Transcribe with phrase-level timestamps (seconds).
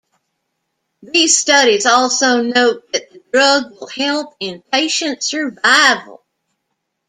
[1.03, 6.25] These studies also note that the drug will help in patient survival.